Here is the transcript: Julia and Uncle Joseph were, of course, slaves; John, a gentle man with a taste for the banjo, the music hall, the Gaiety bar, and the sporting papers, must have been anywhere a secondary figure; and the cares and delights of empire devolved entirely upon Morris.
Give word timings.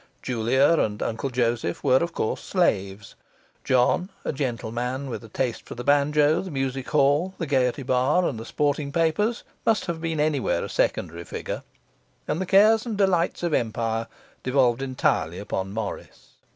Julia 0.23 0.77
and 0.79 1.03
Uncle 1.03 1.29
Joseph 1.29 1.83
were, 1.83 1.97
of 1.97 2.11
course, 2.11 2.41
slaves; 2.41 3.13
John, 3.63 4.09
a 4.25 4.33
gentle 4.33 4.71
man 4.71 5.11
with 5.11 5.23
a 5.23 5.29
taste 5.29 5.61
for 5.67 5.75
the 5.75 5.83
banjo, 5.83 6.41
the 6.41 6.49
music 6.49 6.89
hall, 6.89 7.35
the 7.37 7.45
Gaiety 7.45 7.83
bar, 7.83 8.25
and 8.27 8.39
the 8.39 8.43
sporting 8.45 8.91
papers, 8.91 9.43
must 9.63 9.85
have 9.85 10.01
been 10.01 10.19
anywhere 10.19 10.63
a 10.63 10.69
secondary 10.69 11.23
figure; 11.23 11.61
and 12.27 12.41
the 12.41 12.47
cares 12.47 12.83
and 12.87 12.97
delights 12.97 13.43
of 13.43 13.53
empire 13.53 14.07
devolved 14.41 14.81
entirely 14.81 15.37
upon 15.37 15.71
Morris. 15.71 16.29